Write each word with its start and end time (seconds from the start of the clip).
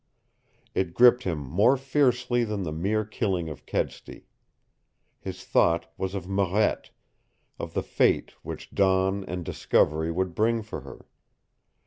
It 0.73 0.95
gripped 0.95 1.25
him 1.25 1.37
more 1.37 1.77
fiercely 1.77 2.43
than 2.43 2.63
the 2.63 2.71
mere 2.71 3.05
killing 3.05 3.49
of 3.49 3.67
Kedsty. 3.67 4.25
His 5.19 5.43
thought 5.43 5.93
was 5.95 6.15
of 6.15 6.27
Marette, 6.27 6.89
of 7.59 7.75
the 7.75 7.83
fate 7.83 8.31
which 8.41 8.71
dawn 8.71 9.23
and 9.25 9.45
discovery 9.45 10.11
would 10.11 10.33
bring 10.33 10.63
for 10.63 10.81
her. 10.81 11.05